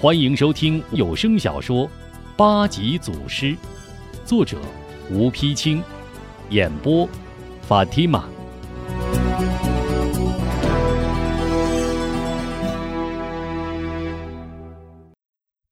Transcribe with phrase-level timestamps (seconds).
[0.00, 1.86] 欢迎收听有声小说
[2.36, 3.46] 《八级祖师》，
[4.26, 4.60] 作者
[5.10, 5.82] 吴丕清，
[6.50, 7.08] 演播
[7.62, 8.28] 法蒂玛。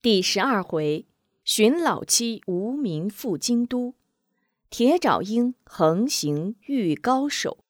[0.01, 1.05] 第十二回，
[1.43, 3.93] 寻老妻无名赴京都，
[4.69, 7.62] 铁爪鹰横行遇高手。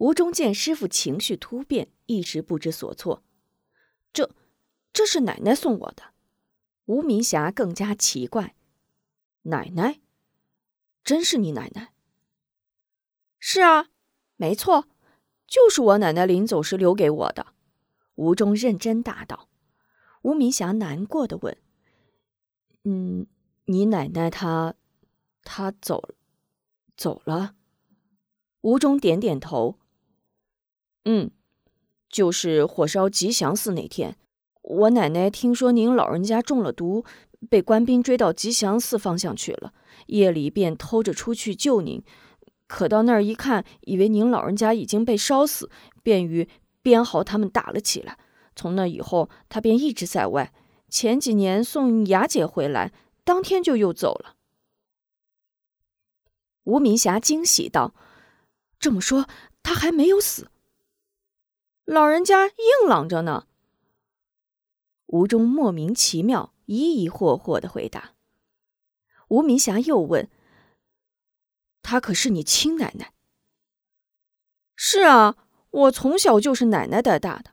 [0.00, 3.22] 吴中见师傅情绪突变，一时不知所措。
[4.14, 4.34] 这，
[4.94, 6.14] 这是奶奶送我的。
[6.86, 8.56] 吴明霞更加奇怪
[9.44, 10.00] ：“奶奶，
[11.04, 11.92] 真是你奶奶
[13.38, 13.90] ？”“是啊，
[14.36, 14.88] 没错，
[15.46, 17.48] 就是我奶奶临走时留给我的。”
[18.16, 19.50] 吴中认真答道。
[20.22, 21.58] 吴明霞难过的问
[22.84, 23.26] ：“嗯，
[23.66, 24.74] 你奶奶她，
[25.42, 26.14] 她走，
[26.96, 27.54] 走了？”
[28.62, 29.78] 吴中点点头
[31.04, 31.30] ：“嗯。”
[32.10, 34.16] 就是火烧吉祥寺那天，
[34.62, 37.04] 我奶奶听说您老人家中了毒，
[37.48, 39.72] 被官兵追到吉祥寺方向去了，
[40.08, 42.02] 夜里便偷着出去救您。
[42.66, 45.70] 可到那儿一看，以为您老人家已经被烧死，
[46.02, 46.48] 便与
[46.82, 48.18] 边豪他们打了起来。
[48.56, 50.52] 从那以后，他便一直在外。
[50.88, 52.92] 前几年送雅姐回来，
[53.22, 54.34] 当天就又走了。
[56.64, 57.94] 吴明霞惊喜道
[58.80, 59.28] ：“这么说，
[59.62, 60.50] 他还没有死？”
[61.90, 63.48] 老人家硬朗着呢。
[65.06, 68.12] 吴中莫名其妙、疑疑惑惑的回答。
[69.26, 70.30] 吴明霞又问
[71.82, 73.12] ：“她可是你亲奶奶
[74.76, 75.36] ？”“是啊，
[75.70, 77.50] 我从小就是奶奶带大的。”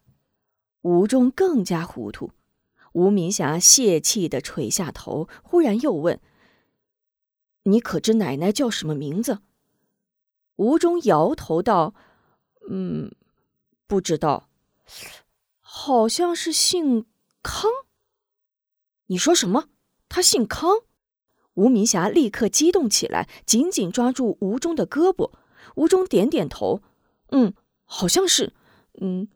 [0.81, 2.29] 吴中更加糊涂。
[2.93, 6.21] 吴明霞泄气的垂下头，忽然又问
[7.65, 9.39] ：“你可知奶奶叫什么名字？”
[10.57, 11.95] 吴中摇头道
[12.69, 13.11] ：“嗯。”
[13.87, 14.49] 不知道，
[15.61, 17.05] 好像是姓
[17.41, 17.71] 康。
[19.07, 19.69] 你说什么？
[20.09, 20.81] 他姓康？
[21.53, 25.31] 吴明霞立刻激动起来，紧紧抓住吴中的胳膊。
[25.75, 26.81] 吴中点点头，
[27.29, 27.53] 嗯，
[27.85, 28.53] 好像是。
[28.99, 29.27] 嗯，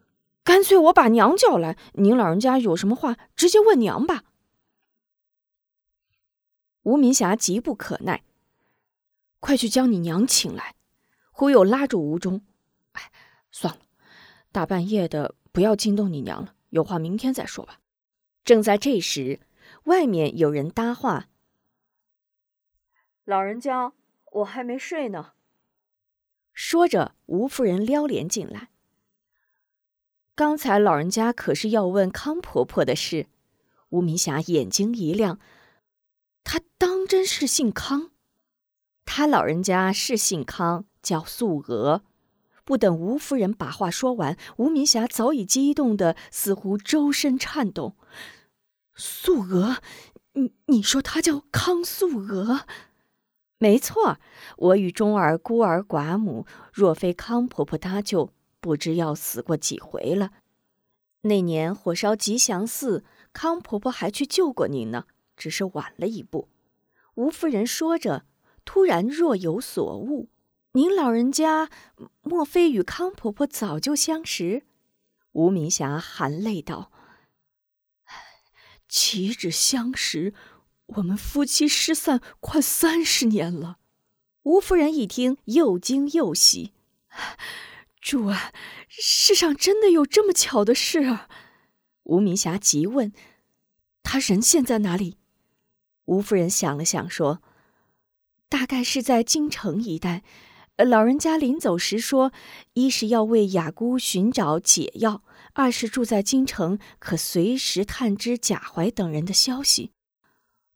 [0.43, 4.23] 干脆我把娘叫来，您老人家有什么话直接问娘吧。
[6.83, 8.23] 吴明霞急不可耐，
[9.39, 10.75] 快去将你娘请来。
[11.31, 12.41] 忽悠拉住吴中，
[12.91, 13.11] 哎，
[13.51, 13.81] 算了。
[14.51, 16.55] 大半夜的，不要惊动你娘了。
[16.69, 17.79] 有话明天再说吧。
[18.43, 19.39] 正在这时，
[19.85, 21.29] 外面有人搭话
[23.23, 23.93] ：“老人家，
[24.31, 25.33] 我还没睡呢。”
[26.53, 28.69] 说着，吴夫人撩帘进来。
[30.35, 33.27] 刚才老人家可是要问康婆婆的事？
[33.89, 35.39] 吴明霞眼睛一亮，
[36.43, 38.11] 她当真是姓康？
[39.05, 42.03] 她老人家是姓康，叫素娥。
[42.63, 47.95] 不等吴夫人把话说完，吴明霞早已激动的似乎周身颤动。
[48.95, 49.77] 素娥，
[50.33, 52.61] 你你说她叫康素娥？
[53.57, 54.17] 没错，
[54.57, 60.31] 我与钟儿孤儿寡母，若非康婆婆搭救，不知要死过几回了。
[61.21, 65.05] 那年火烧吉祥寺，康婆婆还去救过您呢，
[65.37, 66.49] 只是晚了一步。
[67.13, 68.25] 吴夫人说着，
[68.65, 70.30] 突然若有所悟。
[70.73, 71.69] 您老人家
[72.21, 74.63] 莫非与康婆婆早就相识？
[75.33, 76.93] 吴明霞含泪道
[78.87, 80.33] ：“岂止相识，
[80.85, 83.79] 我们夫妻失散快三十年了。”
[84.43, 86.71] 吴夫人一听，又惊又喜
[87.99, 88.53] ：“主啊，
[88.87, 91.27] 世上真的有这么巧的事啊！”
[92.03, 93.11] 吴明霞急问
[94.03, 95.17] ：“他人现在哪里？”
[96.05, 97.41] 吴夫人想了想，说
[98.47, 100.23] ：“大概是在京城一带。”
[100.85, 102.31] 老人家临走时说
[102.73, 109.91] ：“一是要为雅姑寻找解药，二是住在京城，可随时探知贾怀等人的消息。”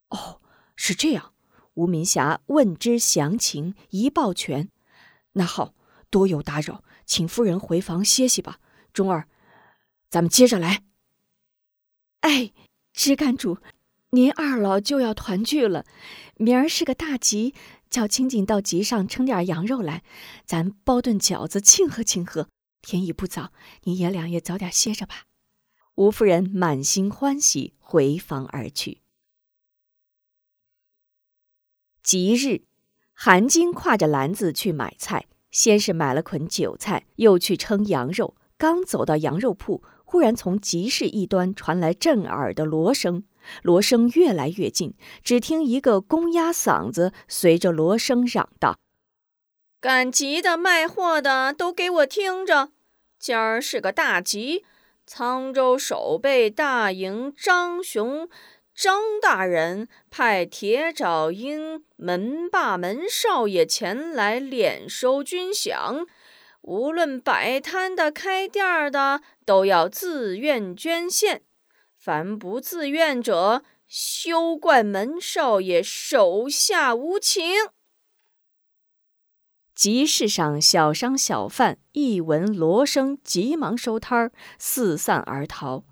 [0.09, 0.41] 哦，
[0.75, 1.33] 是这样。
[1.75, 4.69] 吴明霞问之详情，一报全。
[5.33, 5.73] 那好，
[6.09, 8.59] 多有打扰，请夫人回房歇息吧。
[8.93, 9.27] 钟儿，
[10.09, 10.83] 咱们接着来。
[12.21, 12.53] 哎，
[12.93, 13.57] 枝干主，
[14.11, 15.85] 您二老就要团聚了，
[16.35, 17.53] 明儿是个大吉。
[17.95, 20.03] 叫青锦到集上称点羊肉来，
[20.45, 22.49] 咱包顿饺子庆贺庆贺。
[22.81, 23.53] 天已不早，
[23.83, 25.23] 你爷俩也早点歇着吧。
[25.95, 28.99] 吴夫人满心欢喜，回房而去。
[32.03, 32.63] 吉日，
[33.13, 38.35] 韩金挎着篮子去买菜，先是买了捆韭菜，又去称羊肉。
[38.57, 43.23] 刚走到羊肉铺，忽然从集市一端传来震耳的锣声。
[43.61, 44.93] 锣声越来越近，
[45.23, 48.77] 只听一个公鸭嗓子随着锣声嚷道
[49.81, 52.69] ：“赶集的、卖货的，都给我听着！
[53.19, 54.63] 今儿是个大吉，
[55.07, 58.29] 沧州守备大营张雄。
[58.75, 66.05] 张大人派铁爪鹰门霸门少爷前来敛收军饷，
[66.61, 71.43] 无论摆摊的、开店的，都要自愿捐献。
[72.05, 77.43] 凡不自愿者，休怪门少爷手下无情。
[79.73, 85.83] 集市上，小商小贩一闻锣声，急忙收摊儿，四散而逃。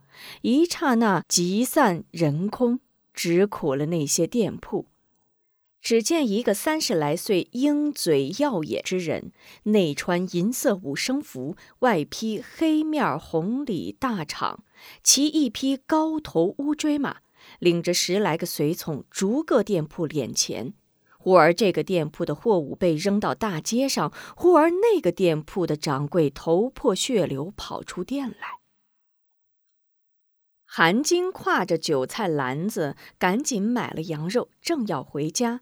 [0.44, 2.80] 一刹那，集散人空，
[3.12, 4.86] 只苦了那些店铺。
[5.84, 9.34] 只见一个三十来岁、鹰嘴耀眼之人，
[9.64, 14.60] 内穿银色五生服，外披黑面红里大氅，
[15.04, 17.18] 骑一匹高头乌骓马，
[17.60, 20.74] 领着十来个随从，逐个店铺敛钱。
[21.18, 28.60] 忽而这个店铺的货物被扔到大街上，忽而那个店铺的掌柜头破血流跑出店来。
[30.66, 35.62] 韩晶挎着韭菜篮子，赶紧买了羊肉，正要回家。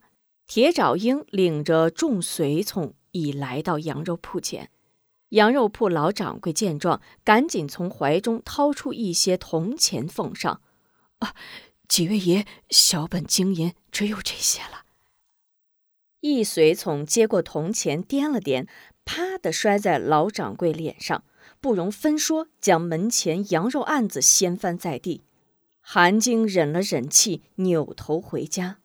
[0.54, 4.70] 铁爪鹰领着众随从已来到羊肉铺前。
[5.30, 10.60] 羊肉铺老掌柜见状，赶紧从怀中掏出一些铜钱奉上
[11.20, 11.34] ：“啊，
[11.88, 14.84] 几位爷，小本经营只有这些了。”
[16.20, 18.68] 一随从接过铜钱，掂了掂，
[19.06, 21.24] 啪的摔在老掌柜脸上。
[21.62, 25.24] 不容分说，将门前羊肉案子掀翻在地。
[25.80, 28.80] 韩晶忍了忍气，扭头回家。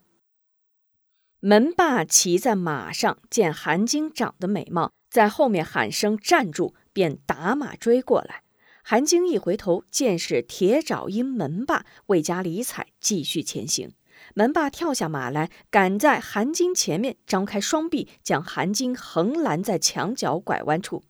[1.41, 8.43] 门霸骑在马上，见韩晶长得美貌，在后面喊声“站住”，便打马追过来。
[8.83, 13.93] 韩晶一回头，见是铁爪鹰门霸，未加理睬，继续前行。
[14.35, 21.05] 门霸跳下马来，赶在韩晶前面，张开双臂，将韩晶横拦在墙角拐弯处。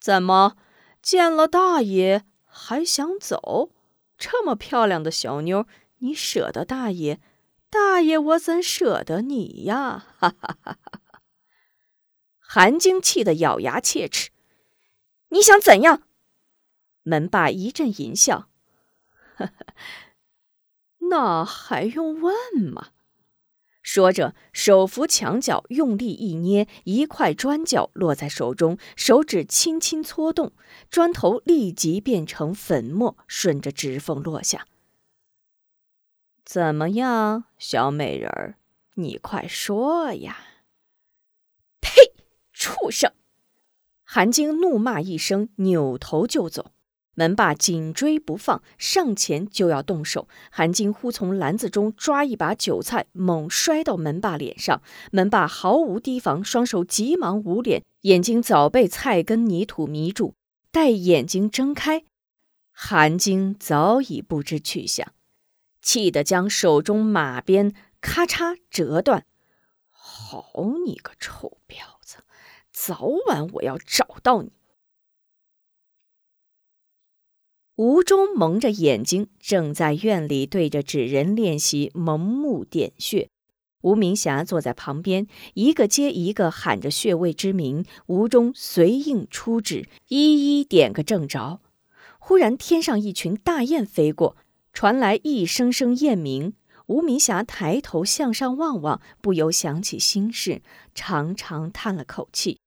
[0.00, 0.56] 怎么，
[1.00, 3.70] 见了大爷还想走？
[4.18, 5.66] 这么漂亮的小妞，
[5.98, 7.20] 你舍得大爷？
[7.74, 10.06] 大爷我怎舍得你呀？
[10.20, 11.20] 哈哈哈哈！
[12.38, 14.30] 韩晶气得咬牙切齿
[15.30, 16.04] ：“你想怎样？”
[17.02, 18.48] 门霸一阵淫笑
[19.34, 19.52] ：“呵呵，
[21.10, 22.32] 那还用问
[22.62, 22.90] 吗？”
[23.82, 30.52] 说着，手扶墙角，用力一捏，一块砖角落在手中，手指轻轻搓动，
[30.88, 34.68] 砖头立即变成粉末，顺着指缝落下。
[36.44, 38.56] 怎么样，小美人儿，
[38.96, 40.36] 你快说呀！
[41.80, 42.12] 呸！
[42.52, 43.12] 畜生！
[44.04, 46.72] 韩晶怒骂一声，扭头就走。
[47.14, 50.28] 门霸紧追不放，上前就要动手。
[50.50, 54.82] 韩晶忽从篮子中抓一把韭菜，猛摔到门霸脸上。
[55.12, 60.34] 门霸毫无提防，双手急忙捂脸，眼睛早被菜根泥土迷住。
[60.70, 62.04] 待眼睛睁开，
[62.72, 65.12] 韩晶早已不知去向，
[65.84, 69.26] 气得将手中马鞭咔嚓折断。
[69.90, 70.42] 好
[70.84, 72.24] 你个臭婊子，
[72.72, 74.50] 早晚我要找到你！
[77.76, 83.28] 吴中蒙着眼睛，正在院里对着纸人练习蒙目点穴。
[83.82, 87.84] 吴明霞坐在旁边，一个接一个喊着穴位之名。
[88.06, 91.60] 吴中随应出指，一一点个正着。
[92.18, 94.36] 忽然，天上一群大雁飞过，
[94.74, 96.54] 传来一声声雁鸣。
[96.86, 100.60] 吴明霞抬头向上望望，不由想起心事，
[100.94, 102.60] 长长叹了口气。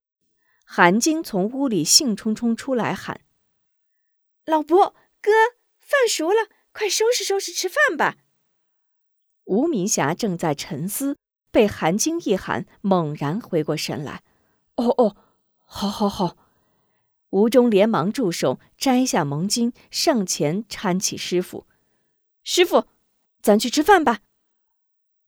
[0.66, 3.22] 韩晶从屋里兴冲冲出来喊。
[4.46, 5.32] 老伯哥，
[5.78, 8.16] 饭熟了，快收拾收拾吃饭吧。
[9.44, 11.18] 吴明霞正在沉思，
[11.52, 14.24] 被韩晶一喊，猛然回过神来。
[14.76, 15.16] 哦哦，
[15.66, 16.38] 好，好，好。
[17.30, 21.68] 吴忠连忙住手，摘下蒙巾，上前搀起师傅。
[22.50, 22.86] 师傅，
[23.42, 24.22] 咱去吃饭吧。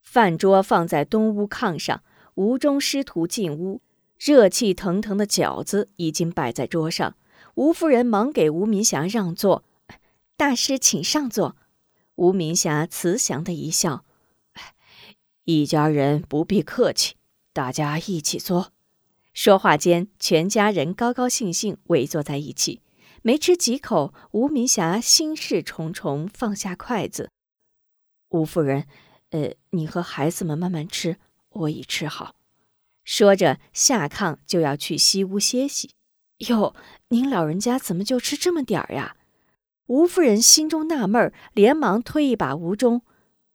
[0.01, 2.01] 饭桌放在东屋炕上，
[2.35, 3.81] 吴中师徒进屋，
[4.17, 7.17] 热气腾腾的饺子已经摆在桌上。
[7.55, 9.65] 吴夫人忙给吴明霞让座，
[10.37, 11.57] 大师请上座。
[12.15, 14.05] 吴明霞慈祥的一笑
[15.43, 17.15] ：“一家人不必客气，
[17.51, 18.71] 大家一起坐。”
[19.35, 22.79] 说话间，全家人高高兴兴围坐在一起。
[23.21, 27.29] 没吃几口，吴明霞心事重重，放下筷子。
[28.29, 28.87] 吴夫人，
[29.31, 31.17] 呃，你和孩子们慢慢吃，
[31.49, 32.35] 我已吃好。
[33.03, 35.91] 说着，下炕就要去西屋歇息。
[36.47, 36.75] 哟，
[37.09, 39.17] 您老人家怎么就吃这么点儿呀？
[39.87, 43.01] 吴夫人心中纳闷，连忙推一把吴中，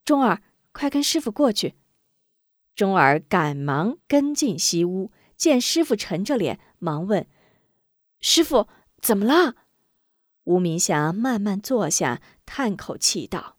[0.05, 0.43] 钟儿，
[0.73, 1.75] 快跟师傅过去。
[2.75, 7.29] 钟儿赶忙跟进西屋，见师傅沉着脸，忙问
[8.21, 8.67] ：“师傅
[9.05, 9.55] 怎么了？”
[10.45, 13.59] 吴明霞慢慢坐下，叹口气道：“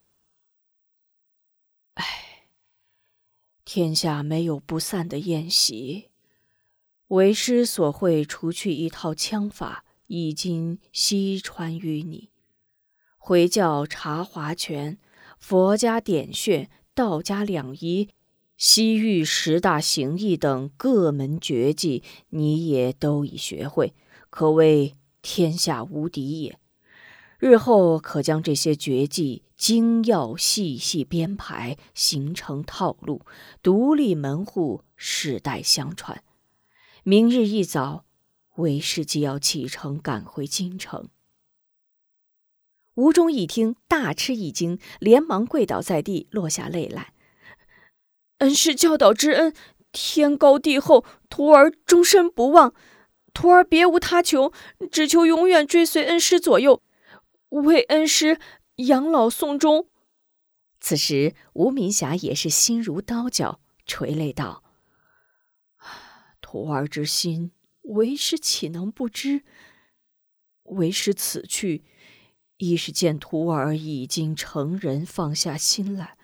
[1.94, 2.48] 唉，
[3.64, 6.10] 天下没有不散的宴席。
[7.10, 12.32] 为师所会除去一套枪法，已经悉传于你。
[13.18, 14.98] 回教查华拳，
[15.38, 18.10] 佛家点穴，道家两仪，
[18.58, 23.94] 西域十大形意等各门绝技，你也都已学会，
[24.32, 26.60] 可谓天下无敌也。”
[27.40, 33.24] 日后可将这些绝技精要细细编排，形成套路，
[33.64, 36.24] 独立门户，世代相传。
[37.04, 38.06] 明日一早，
[38.58, 41.10] 为师即要启程赶回京城。
[42.94, 47.14] 吴中一听，大吃一惊，连忙跪倒在地，落下泪来
[48.40, 49.54] ：“恩师教导之恩，
[49.92, 52.74] 天高地厚，徒儿终身不忘。
[53.36, 54.52] 徒儿别无他求，
[54.90, 56.82] 只求永远追随恩师左右。”
[57.50, 58.40] 为恩师
[58.78, 59.88] 养老送终。
[60.80, 64.64] 此时，吴明霞也是心如刀绞，垂泪道
[66.42, 67.52] ：“徒儿之心，
[67.84, 69.44] 为师岂能不知？
[70.64, 71.86] 为师此去，
[72.58, 76.18] 一是见徒儿已经成人，放下心来；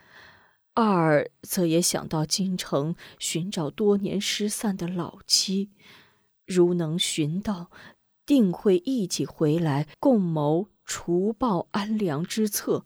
[0.74, 5.72] 二则也想到京城寻找多年失散的老妻，
[6.52, 7.72] 如能寻到，
[8.26, 12.84] 定会一起回来共谋。”除暴安良之策，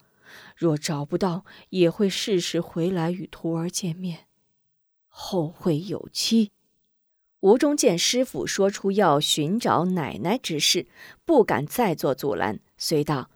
[0.56, 4.28] 若找不到，也会适时回来与徒儿见面。
[5.08, 6.52] 后会有期。
[7.40, 10.86] 吴中见师傅说出要寻找奶奶之事，
[11.26, 13.32] 不敢再做阻拦，遂道：“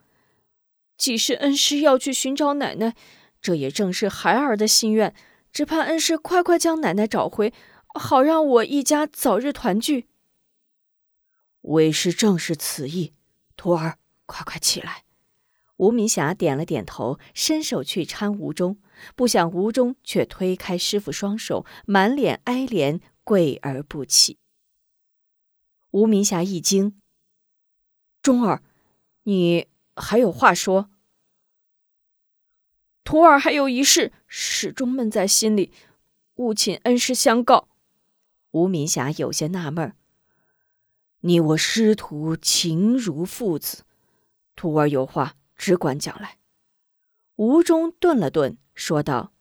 [0.95, 2.93] 既是恩师要去寻找奶奶，
[3.41, 5.15] 这也正是孩儿的心愿。
[5.51, 7.51] 只盼恩师快快将奶奶找回，
[7.95, 10.09] 好让我一家早日团聚。”
[11.62, 13.13] 为师正是此意，
[13.56, 13.98] 徒儿。
[14.32, 15.06] 快快起来！
[15.78, 18.80] 吴明霞点了点头，伸手去搀吴中，
[19.16, 24.38] 不想吴中却推开师傅双手，满脸哀怜，跪而不起。
[25.89, 27.01] 吴明霞一惊
[28.22, 28.62] ：“中儿，
[29.24, 30.92] 你还有话说？
[33.04, 35.74] 徒儿还有一事，始终闷在心里，
[36.36, 37.68] 务请恩师相告。”
[38.51, 39.96] 吴明霞有些纳闷
[41.22, 43.84] ：“你我师徒情如父子。”
[44.56, 46.38] 徒儿有话，只管讲来。
[47.36, 49.32] 吴中顿了顿，说道：“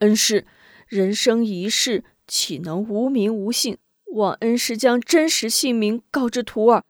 [0.00, 0.46] 恩师，
[0.86, 3.78] 人生一世，岂能无名无姓？
[4.14, 6.84] 望恩师将真实姓名告知徒儿，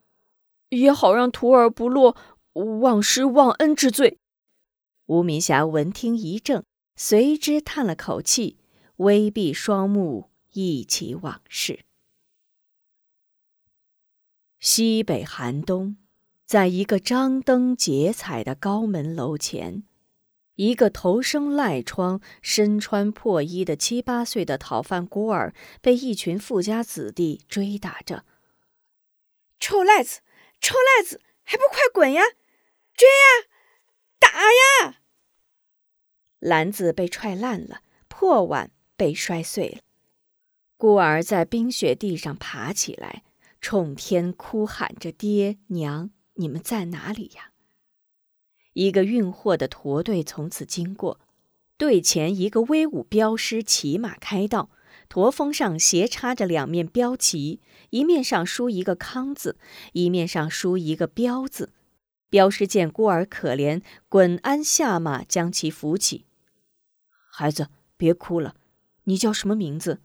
[0.68, 2.16] 也好让徒儿不落
[2.80, 4.18] 忘师忘恩之罪。”
[5.06, 8.58] 吴明霞闻听一怔，随之叹了口气，
[8.96, 11.84] 微闭双目，忆起往事。
[14.66, 15.98] 西北寒冬。
[16.46, 19.82] 在一个张灯结彩的高门楼前，
[20.54, 25.52] 一个头生赖疮、身穿破衣的七八岁的讨饭孤儿
[25.82, 28.24] 被一群富家子弟追打着。
[29.60, 30.22] 臭赖子，
[30.62, 32.22] 臭赖子，还不快滚呀！
[32.94, 33.46] 追呀，
[34.18, 35.02] 打呀！
[36.38, 39.80] 篮子被踹烂了，破碗被摔碎了。
[40.78, 43.24] 孤儿在冰雪地上爬起来，
[43.64, 47.52] 冲天哭喊着：“爹娘！”你们在哪里呀？
[48.74, 51.18] 一个运货的驼队从此经过，
[51.78, 54.68] 队前一个威武镖师骑马开道，
[55.08, 59.56] 驼峰上斜插着两面标旗，一面上书一个“康”字，
[59.94, 61.72] 一面上书一个“彪”字。
[62.28, 63.80] 镖师见孤儿可怜，
[64.10, 66.26] 滚鞍下马，将其扶起。
[67.32, 68.56] 孩子，别哭了，
[69.04, 70.02] 你叫什么名字？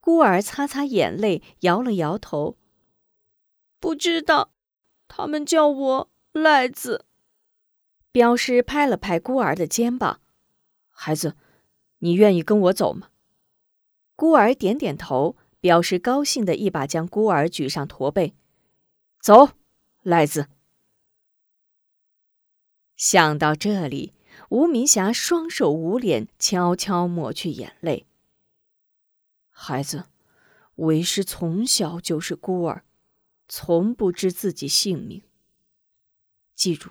[0.00, 2.56] 孤儿擦擦眼泪，摇了摇头，
[3.78, 4.52] 不知道。
[5.08, 7.06] 他们叫我赖子。
[8.10, 10.20] 镖师拍了拍孤儿的肩膀
[10.88, 11.36] ：“孩子，
[11.98, 13.10] 你愿意跟我走吗？”
[14.16, 15.36] 孤儿点点头。
[15.58, 18.34] 镖师高兴的一把将孤儿举上驼背
[19.20, 19.50] ：“走，
[20.02, 20.48] 赖子。”
[22.94, 24.14] 想到这里，
[24.50, 28.06] 吴明霞双手捂脸，悄悄抹去眼泪
[29.50, 30.04] ：“孩子，
[30.76, 32.84] 为师从小就是孤儿。”
[33.48, 35.22] 从不知自己姓名。
[36.54, 36.90] 记住，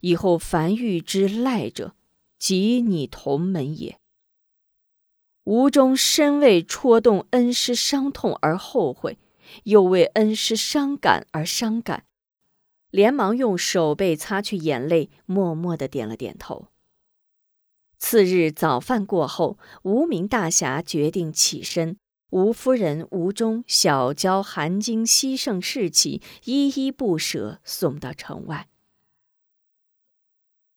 [0.00, 1.94] 以后凡遇之赖者，
[2.38, 3.98] 即你同门也。
[5.44, 9.18] 吴中深为戳动恩师伤痛而后悔，
[9.64, 12.04] 又为恩师伤感而伤感，
[12.90, 16.68] 连忙用手背擦去眼泪，默默的点了点头。
[17.98, 21.96] 次日早饭过后，无名大侠决定起身，
[22.30, 28.68] 吴夫人、吴中、小娇、韩晶牺牲士气，依依不舍送到城外。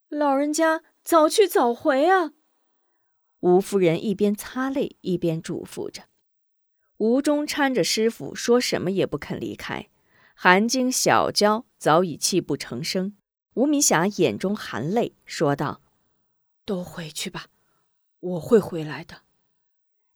[0.07, 2.31] 老人家早去早回啊！
[3.41, 6.03] 吴夫人一边擦泪一边嘱咐着。
[6.97, 9.89] 吴中搀着师傅，说什么也不肯离开。
[10.35, 13.17] 韩晶、小娇早已泣不成声。
[13.55, 15.81] 吴明霞眼中含泪，说道
[16.63, 17.47] ：“都回去吧，
[18.21, 19.23] 我会回来的。”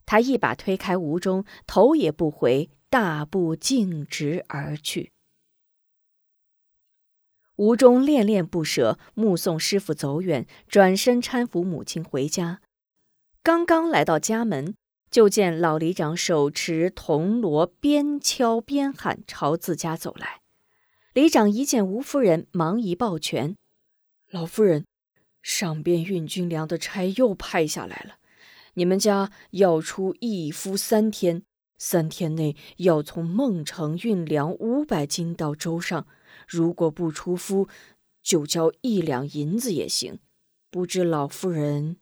[0.05, 5.11] 他一把推开吴中，头也不回，大步径直而去。
[7.57, 12.61] 吴中恋恋不舍，目送师傅走远，转身搀扶母亲回家。
[13.41, 14.75] 刚刚来到家门，
[15.09, 20.41] 就见老里长手持铜锣，边敲边喊，朝自家走来。
[21.13, 23.55] 里长一见吴夫人，忙一抱拳
[24.29, 24.85] ：“老夫人，
[25.41, 28.17] 上边运军粮的差又派下来了。”
[28.75, 31.43] 你们家要出一夫三天，
[31.77, 36.07] 三天内要从孟城运粮五百斤到州上。
[36.47, 37.67] 如果不出夫，
[38.21, 40.19] 就交一两银子也行。
[40.69, 41.97] 不知老夫人……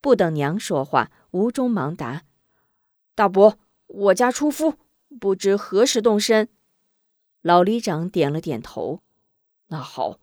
[0.00, 2.24] 不等娘说话，吴中忙答
[3.16, 4.74] ：“大伯，我家出夫，
[5.18, 6.48] 不知何时动身。”
[7.42, 9.02] 老里长点了点头
[9.68, 10.20] ：“那好，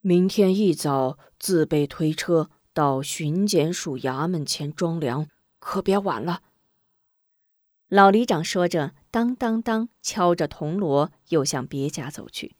[0.00, 6.42] 明天一早自备推车。”到巡检署衙门前装粮，可别晚了。
[7.88, 12.56] 老里长说着，当当当敲着铜锣，又向别家走去。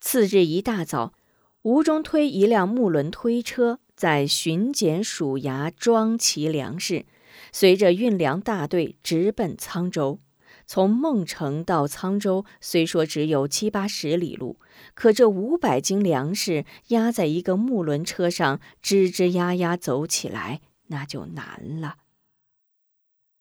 [0.00, 1.14] 次日一大早，
[1.62, 7.06] 吴中推一辆木轮推车，在巡检署衙装齐粮食，
[7.52, 10.18] 随着运粮大队直奔沧州。
[10.66, 14.58] 从孟城到沧州，虽说只有七八十里路，
[14.94, 21.98] 可这五百斤粮食压在一个木轮车上，吱吱呀呀走起来，那就难了。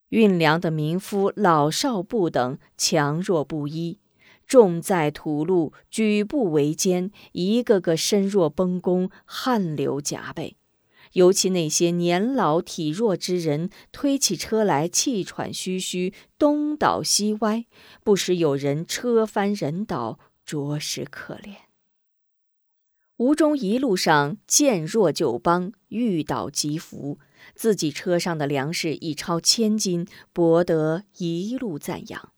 [0.10, 4.00] 运粮的民夫老少不等，强弱不一，
[4.46, 10.58] 重在土路，举步维艰，一个个身弱崩弓，汗流浃背。
[11.16, 17.66] 尤其那些年老体弱之人，推起车来气喘吁吁，东倒西歪，
[18.04, 21.56] 不时有人车翻人倒，着实可怜。
[23.16, 27.18] 吴中一路上见弱就帮，遇倒即扶，
[27.54, 32.34] 自己车上的粮食已超千斤，博得一路赞扬。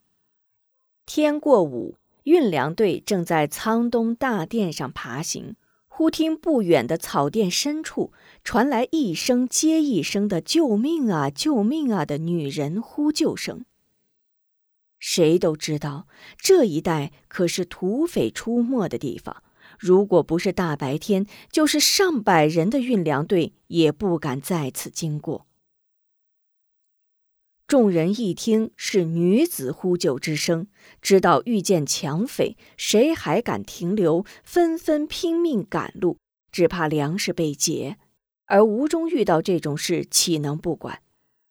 [1.07, 5.55] 天过午，运粮队正在仓东大殿上爬行。
[5.97, 13.65] 忽听不远的草甸深处传来一声接一声的“救命啊，救命啊”的女人呼救声。
[14.99, 16.05] 谁都知道
[16.37, 19.41] 这一带可是土匪出没的地方，
[19.79, 25.46] 如果不是大白天，就是上百人的运粮队也不敢在此经过。
[27.67, 30.67] 众人一听是女子呼救之声，
[31.01, 34.25] 知道遇见强匪，谁还敢停留？
[34.41, 36.17] 纷纷拼命赶路，
[36.49, 37.97] 只怕粮食被劫。
[38.45, 41.01] 而吴中遇到这种事，岂能不管？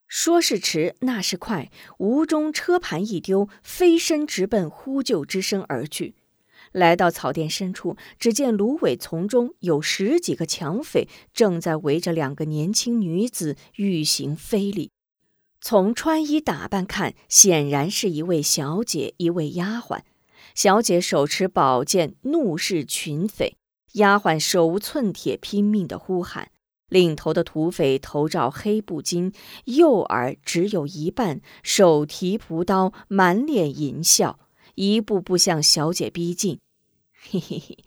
[0.07, 1.69] 说是迟，那是快。
[1.99, 6.15] 吴中车盘一丢，飞身直奔呼救之声而去。
[6.71, 14.89] 来到草甸深处，只见芦苇丛中有十几个强匪，正在围着两个年轻女子欲行非礼。
[15.59, 20.01] 从穿衣打扮看，显然是一位小姐，一位丫鬟。
[20.55, 23.57] 小姐手持宝剑，怒视群匪；
[23.93, 26.51] 丫鬟手无寸铁，拼命的呼喊。
[26.89, 29.33] 领头的土匪头罩黑布巾，
[29.65, 34.39] 右耳只有一半，手提朴刀，满脸淫笑，
[34.75, 36.59] 一步步向小姐逼近。
[37.11, 37.77] 嘿嘿嘿，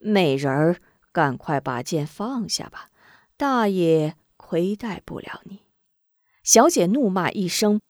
[0.00, 0.76] 美人儿，
[1.12, 2.88] 赶快把剑放下吧，
[3.36, 5.61] 大爷亏待不了你。
[6.42, 7.80] 小姐怒骂一声：“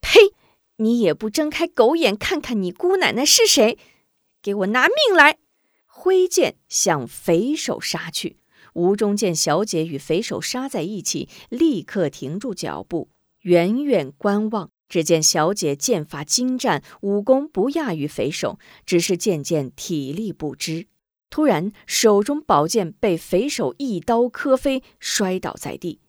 [0.00, 0.34] 呸！
[0.76, 3.78] 你也不睁开狗眼看看你姑奶奶是谁？
[4.42, 5.38] 给我拿命来！”
[5.86, 8.38] 挥剑向匪首杀去。
[8.74, 13.10] 吴中见小姐与匪首杀在一起，立刻停住脚步，
[13.42, 14.70] 远远观望。
[14.88, 20.86] 只见小姐剑法精湛，武功不亚于匪首，只是渐渐体力不支。
[21.30, 26.00] 突然，手中宝剑被匪首一刀磕飞，摔倒在地。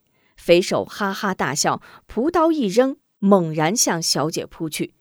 [0.45, 4.93] 匪首哈哈大笑，朴刀一扔，猛然向小姐扑去。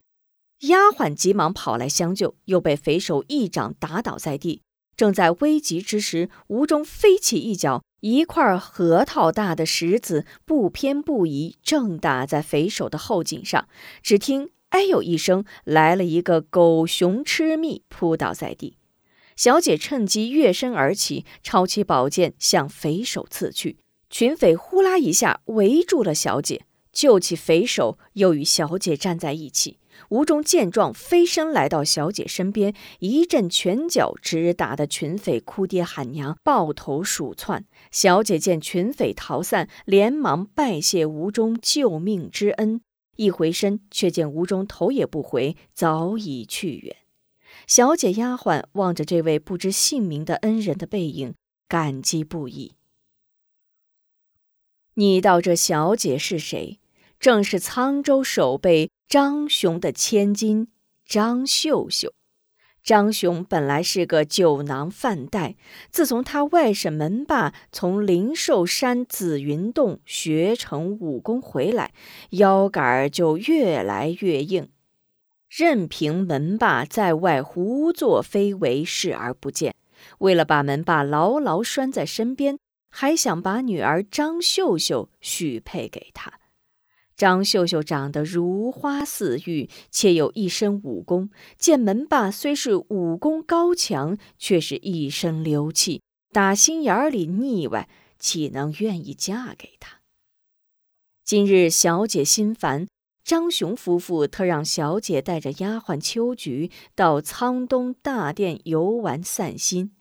[0.60, 4.62] 丫鬟急忙跑来相救，又被匪首一掌打倒在地。
[4.96, 13.66] 正在危急之时，吴中飞起一脚，一块核桃大的石子不偏不倚，正打在匪首的后颈上。
[14.00, 18.76] 只听“哎呦”一声，来了一个狗熊吃蜜，扑倒在地。
[19.34, 23.78] 小姐趁机跃身而起，抄起宝剑向匪首刺去。
[24.12, 29.78] 群匪呼啦一下围住了小姐，救起匪首，又与小姐站在一起。
[30.10, 37.64] 吴中见状，飞身来到小姐身边，一阵拳脚，直打得群匪哭爹喊娘，抱头鼠窜。
[37.90, 42.82] 小姐见群匪逃散，连忙拜谢吴中救命之恩。
[43.16, 46.96] 一回身，却见吴中头也不回，早已去远。
[47.66, 51.32] 小姐丫鬟望着这位不知姓名的恩人的背影，
[51.66, 52.72] 感激不已。
[54.94, 56.78] 你道这小姐是谁？
[57.18, 60.68] 正是沧州守备张雄的千金
[61.06, 62.12] 张秀秀。
[62.82, 65.54] 张雄本来是个酒囊饭袋，
[65.90, 71.94] 自从他外甥门霸从灵寿山紫云洞学成武功回来，
[72.30, 74.68] 腰杆儿就越来越硬，
[75.48, 79.74] 任凭门霸在外胡作非为，视而不见。
[80.18, 82.58] 为了把门霸牢牢拴在身边，
[82.92, 86.34] 还想把女儿张秀秀许配给他。
[87.16, 91.30] 张秀秀长得如花似玉，且有一身武功。
[91.56, 96.02] 见门霸虽是武功高强，却是一身流气，
[96.32, 100.00] 打心眼里腻歪，岂能愿意嫁给他？
[101.24, 102.88] 今日小姐心烦，
[103.22, 109.92] 张雄夫妇特让小姐带着丫鬟秋菊到沧东大殿游玩散心。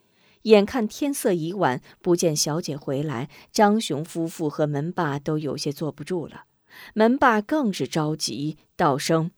[0.43, 6.45] 眼看天色已晚，不见小姐回来，张雄夫妇和门霸都有些坐不住了。
[6.93, 9.31] 门霸更是着急，道声：“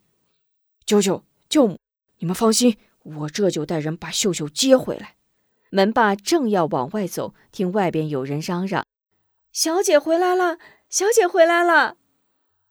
[0.86, 1.80] 舅舅、舅母，
[2.20, 5.16] 你们放心，我这就带人把秀秀接回来。”
[5.72, 8.86] 门霸正要往外走，听外边有人嚷嚷
[9.52, 10.60] ：“小姐回来了！
[10.88, 11.98] 小姐回来了！”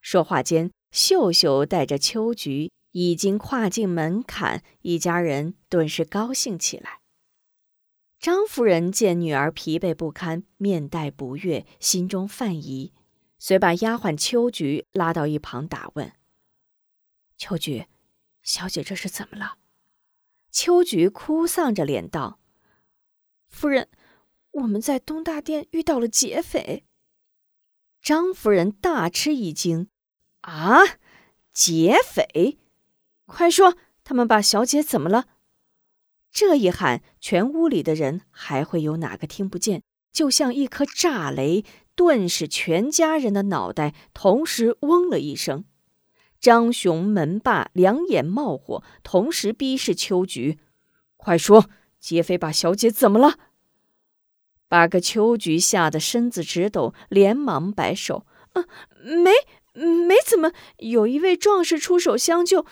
[0.00, 7.01] 说话间，秀秀带着秋菊已经跨进门槛，一家人顿时高兴起来。
[8.22, 12.92] 张夫人见女儿疲惫不堪，面带不悦，心中犯疑。
[13.40, 16.12] 遂把丫鬟秋菊拉到一旁打问
[17.36, 17.88] ：“秋菊，
[18.40, 19.58] 小姐这是怎么了？”
[20.52, 22.38] 秋菊哭丧着脸道
[23.50, 23.88] ：“夫人，
[24.52, 26.84] 我们在东大殿遇到了劫匪。”
[28.00, 29.88] 张夫人大吃一惊
[30.42, 30.78] ：“啊，
[31.52, 32.60] 劫匪！
[33.26, 35.26] 快说，他们把小姐怎么了？”
[36.32, 39.82] 这一喊，全屋里的人还会有哪个听不见？
[40.12, 41.64] 就像一颗炸雷。
[41.94, 45.66] 顿时，全家人的脑袋同时嗡了一声。
[46.40, 50.58] 张雄门霸两眼冒火，同时逼视秋菊
[51.18, 51.68] ：“快说，
[52.00, 53.38] 劫匪把小姐怎么了？”
[54.68, 58.64] 把个秋菊吓得身子直抖，连忙摆手：“啊，
[59.04, 59.30] 没，
[59.74, 60.52] 没怎么。
[60.78, 62.64] 有一位壮士出手相救，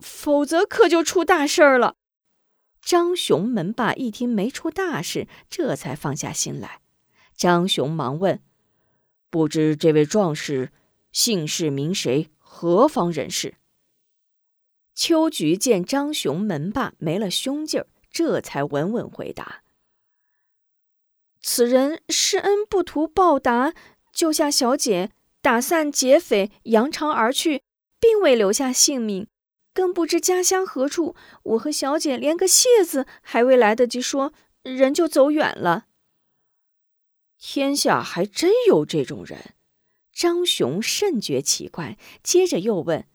[0.00, 1.94] 否则可就出大事儿了。”
[2.84, 6.80] 张雄门霸一听没出大事，这才放下心来。
[7.34, 8.40] 张雄忙问。
[9.30, 10.70] 不知这位壮士
[11.10, 13.56] 姓氏名谁，何方人士？
[14.94, 19.64] 秋菊见张雄门霸没了凶劲儿，这才稳稳回答
[21.42, 23.74] ：“此人施恩不图报答，
[24.12, 27.62] 救下小姐，打散劫匪，扬长而去，
[27.98, 29.26] 并未留下姓名，
[29.74, 31.14] 更不知家乡何处。
[31.42, 34.32] 我和小姐连个谢字还未来得及说，
[34.62, 35.86] 人就走远了。”
[37.36, 39.54] 天下还真有这种人，
[40.12, 43.06] 张雄甚觉奇怪，接着又问：“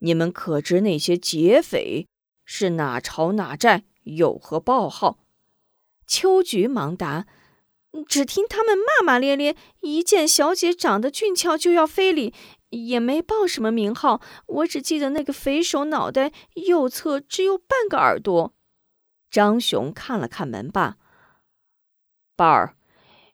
[0.00, 2.08] 你们可知那些劫匪
[2.44, 5.18] 是哪朝哪寨，有何报号？”
[6.08, 7.26] 秋菊忙答
[8.08, 12.34] ：“只听他们骂骂咧咧，一见小姐长得俊俏就要非礼，
[12.72, 14.20] 也没报什么名号。
[14.46, 18.52] 我只记得那个匪首脑袋右侧只有半个耳朵。”
[19.30, 20.98] 张雄看了看门霸，
[22.36, 22.76] 霸儿。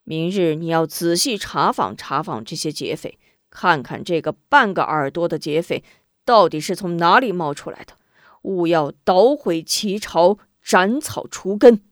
[0.04, 3.18] 明日你要仔细查访查访这些劫匪，
[3.50, 5.82] 看看这个半个耳朵的劫匪
[6.24, 7.94] 到底是从哪里冒出来的，
[8.42, 11.82] 勿要捣毁其巢，斩草除根。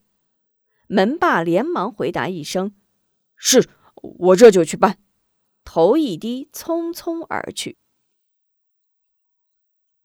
[0.86, 2.74] 门霸连忙回答一声
[3.36, 4.98] ：“是，我这就去办。”
[5.66, 7.76] 头一低，匆匆而去。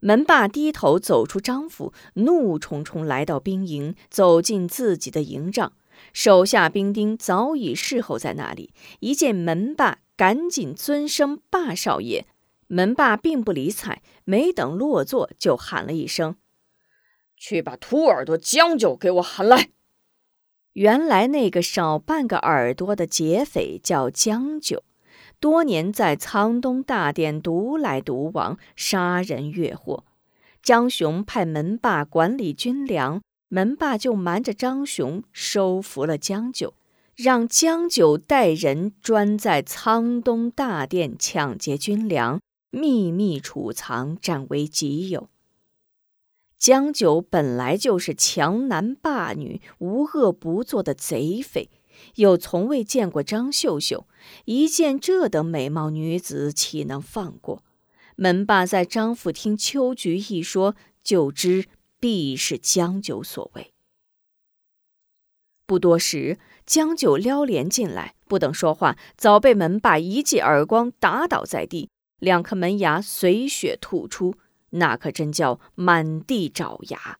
[0.02, 5.74] 门霸低头走出张府，怒冲冲来到兵营，走进自己的营帐。
[6.12, 12.26] 手下兵丁早已侍候在那里，一见门霸，赶紧尊声“霸少爷”。
[12.65, 16.38] 门霸并不理睬，没等落座，就喊了一声
[17.38, 19.69] ：“去把秃耳朵将就给我喊来。”
[20.74, 24.84] 原来那个少半个耳朵的劫匪叫将就，
[25.41, 30.06] 多年在沧东大殿独来独往，杀人越货。
[30.63, 33.21] 张雄派门霸管理军粮。
[33.54, 36.73] 门霸就瞒着张雄收服了将就，
[37.17, 45.27] 让江九带人专在沧东大殿抢劫军粮，秘密储藏，占为己有。
[46.58, 51.69] 江九本来就是强男霸女、无恶不作的贼匪，
[52.16, 54.08] 又从未见过张秀秀，
[54.46, 57.64] 一见这等美貌女子，岂能放过？
[58.16, 61.66] 门霸在张府听秋菊一说，就知
[62.00, 63.74] 必是江九所为。
[65.66, 74.36] 不多时，江九撩帘进来，不等说话，早被门霸一记耳光打倒在地，两颗门牙随血吐出，
[74.72, 77.18] 那可真叫满地找牙。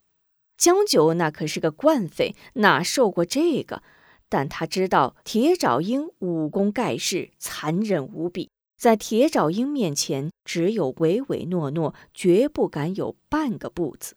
[0.58, 3.82] 江九那可是个惯匪，哪受过这个？
[4.32, 14.16] 但他知道铁爪鹰武功盖世，残忍无比，在铁爪鹰面前，只有唯唯诺诺，绝不敢有半个不字。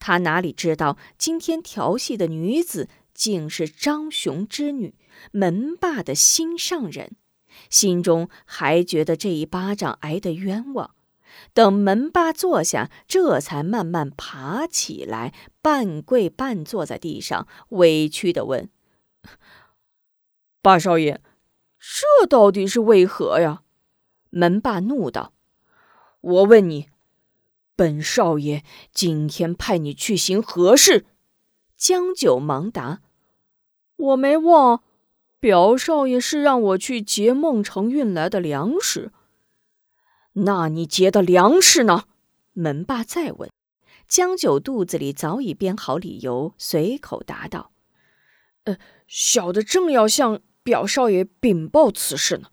[0.00, 2.88] 他哪里知道，今天调戏的女子。
[3.14, 4.94] 竟是张雄之女，
[5.32, 7.16] 门霸的心上人，
[7.70, 10.90] 心中还觉得这一巴掌挨得冤枉。
[11.54, 15.32] 等门霸坐下，这才慢慢爬起来，
[15.62, 18.68] 半跪半坐在地上，委屈地问
[20.62, 21.20] ：“八少爷，
[21.78, 23.62] 这到底是为何呀？”
[24.30, 25.32] 门霸怒道
[26.20, 26.88] ：“我问你，
[27.74, 31.06] 本少爷今天派你去行何事？”
[31.76, 33.02] 江九忙答。
[33.96, 34.82] 我没忘，
[35.38, 39.12] 表少爷是让我去劫孟城运来的粮食。
[40.32, 42.04] 那你劫的粮食呢？
[42.52, 43.50] 门霸再问。
[44.08, 47.72] 江九肚子里早已编好理由，随口答道
[48.66, 52.50] ：“呃，小的正要向表少爷禀报此事呢。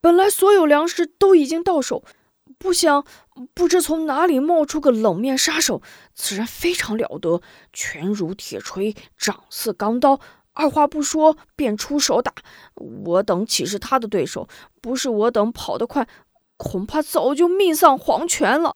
[0.00, 2.04] 本来所有粮食都已经到手，
[2.58, 3.04] 不想
[3.52, 5.82] 不知从哪里冒出个冷面杀手。
[6.14, 7.42] 此人非常了得，
[7.72, 10.20] 拳如铁锤，掌似钢刀。”
[10.58, 12.32] 二话不说便出手打，
[12.76, 14.48] 我等岂是他的对手？
[14.80, 16.08] 不是我等跑得快，
[16.56, 18.74] 恐怕早就命丧黄泉了。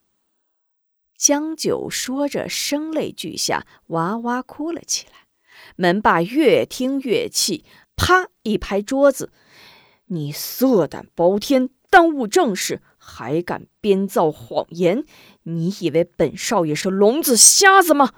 [1.16, 5.29] 江九说着，声泪俱下，哇哇哭了起来。
[5.76, 7.64] 门霸越听越气，
[7.96, 9.32] 啪一拍桌子
[10.06, 15.04] ：“你色胆包天，耽误正事，还敢编造谎言！
[15.44, 18.12] 你以为本少爷是聋子瞎子吗？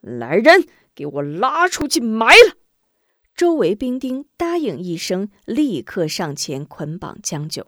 [0.00, 2.56] 来人，给我拉出去埋了！”
[3.36, 7.66] 周围兵丁答应一声，立刻上前捆绑江九。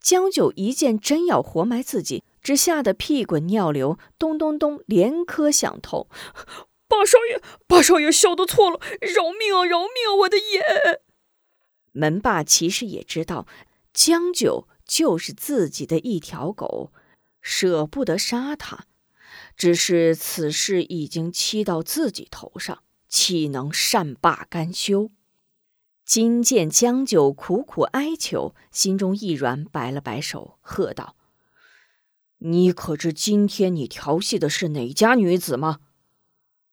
[0.00, 6.08] 江九一见真要活埋自己，只吓得屁滚尿流，咚咚咚连磕响头
[6.88, 10.14] ：“八少爷，八少爷，小的错了，饶命啊，饶命啊！
[10.20, 11.00] 我的眼。”
[11.92, 13.46] 门霸其实也知道，
[13.92, 16.92] 江九就是自己的一条狗，
[17.42, 18.86] 舍不得杀他，
[19.56, 22.82] 只是此事已经欺到自己头上。
[23.08, 25.10] 岂能善罢甘休？
[26.04, 31.16] 今见江九苦苦哀求，心中一软，摆了摆手，喝道
[32.40, 35.80] ：“你可知今天你调戏的是哪家女子吗？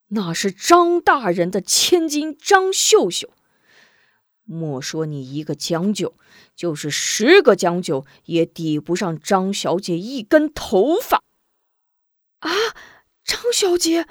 [0.10, 3.30] 那是张大人的千金张秀秀。
[4.44, 6.16] 莫说你一个将就，
[6.56, 11.24] 就是十个将就，也抵不上张小姐一根头发。”
[12.42, 12.52] 啊，
[13.24, 14.08] 张小姐！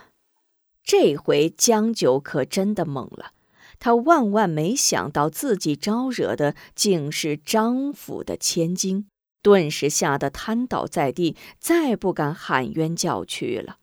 [0.82, 3.30] 这回江九可真的懵了，
[3.78, 9.06] 他万万没想到自己招惹的竟是张府的千金，
[9.40, 13.78] 顿时吓得瘫倒在地，再不敢喊冤叫屈了。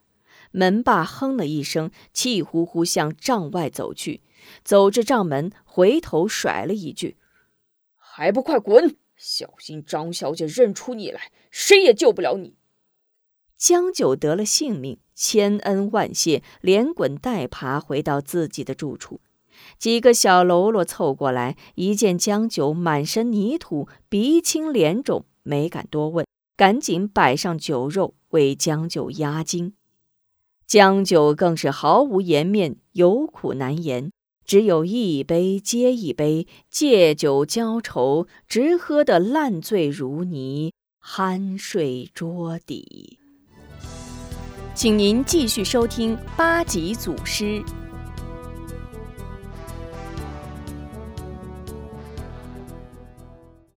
[0.52, 4.22] 门霸哼了一声，气呼呼向帐外走去，
[4.64, 7.16] 走至帐门，回头甩了一句
[7.98, 8.96] ：“还不快滚！
[9.16, 12.54] 小心张小姐认出你来，谁也救不了你。”
[13.58, 14.98] 江九得了性命。
[15.14, 19.20] 千恩万谢，连滚带爬回到自己的住处。
[19.78, 29.74] 几个小喽啰凑过来，一见江九满身泥土，鼻青脸肿，没敢多问，赶紧摆上酒肉为江九压惊。
[30.72, 34.10] 江酒更是毫无颜面，有苦难言，
[34.46, 40.72] 只有一杯接一杯，借酒浇愁，直喝得烂醉如泥，
[41.04, 43.18] 酣睡桌底。
[44.74, 47.62] 请您继续收听八级祖师。